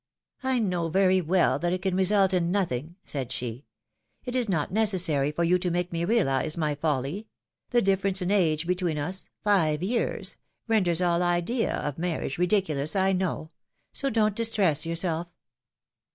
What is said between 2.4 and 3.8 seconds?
nothing,^^ said she;